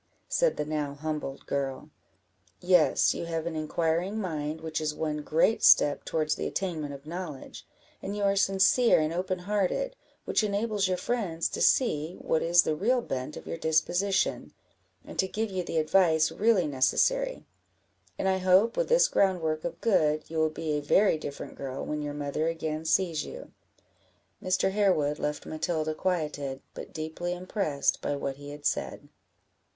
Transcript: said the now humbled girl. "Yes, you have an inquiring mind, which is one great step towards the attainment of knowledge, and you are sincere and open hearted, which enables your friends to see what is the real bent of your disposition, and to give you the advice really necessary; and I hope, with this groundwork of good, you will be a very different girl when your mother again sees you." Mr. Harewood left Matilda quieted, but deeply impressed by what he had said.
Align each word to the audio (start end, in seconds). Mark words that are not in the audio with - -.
said 0.27 0.57
the 0.57 0.65
now 0.65 0.95
humbled 0.95 1.45
girl. 1.45 1.91
"Yes, 2.59 3.13
you 3.13 3.25
have 3.25 3.45
an 3.45 3.55
inquiring 3.55 4.19
mind, 4.19 4.59
which 4.59 4.81
is 4.81 4.95
one 4.95 5.17
great 5.17 5.63
step 5.63 6.05
towards 6.05 6.33
the 6.33 6.47
attainment 6.47 6.91
of 6.91 7.05
knowledge, 7.05 7.67
and 8.01 8.17
you 8.17 8.23
are 8.23 8.35
sincere 8.35 8.99
and 8.99 9.13
open 9.13 9.37
hearted, 9.37 9.95
which 10.25 10.43
enables 10.43 10.87
your 10.87 10.97
friends 10.97 11.47
to 11.49 11.61
see 11.61 12.15
what 12.19 12.41
is 12.41 12.63
the 12.63 12.75
real 12.75 12.99
bent 13.03 13.37
of 13.37 13.45
your 13.45 13.59
disposition, 13.59 14.53
and 15.05 15.19
to 15.19 15.27
give 15.27 15.51
you 15.51 15.61
the 15.63 15.77
advice 15.77 16.31
really 16.31 16.65
necessary; 16.65 17.45
and 18.17 18.27
I 18.27 18.39
hope, 18.39 18.75
with 18.75 18.89
this 18.89 19.07
groundwork 19.07 19.63
of 19.63 19.81
good, 19.81 20.27
you 20.31 20.39
will 20.39 20.49
be 20.49 20.71
a 20.71 20.81
very 20.81 21.19
different 21.19 21.53
girl 21.53 21.85
when 21.85 22.01
your 22.01 22.15
mother 22.15 22.47
again 22.47 22.85
sees 22.85 23.23
you." 23.23 23.51
Mr. 24.41 24.71
Harewood 24.71 25.19
left 25.19 25.45
Matilda 25.45 25.93
quieted, 25.93 26.61
but 26.73 26.91
deeply 26.91 27.35
impressed 27.35 28.01
by 28.01 28.15
what 28.15 28.37
he 28.37 28.49
had 28.49 28.65
said. 28.65 29.07